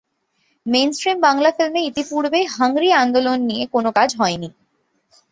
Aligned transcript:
Main 0.65 0.89
stream 0.93 1.17
Bangla 1.21 1.49
ফিল্মে 1.51 1.81
ইতোপূর্বে 1.83 2.39
hungry 2.55 2.89
আন্দোলন 3.01 3.39
নিয়ে 3.49 3.63
কোনও 3.73 3.89
কাজ 3.97 4.09
হয়নি। 4.19 4.49